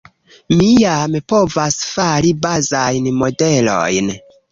mi 0.59 0.67
jam 0.83 1.17
povas 1.33 1.77
fari 1.89 2.31
bazajn 2.47 3.11
modelojn 3.19 4.11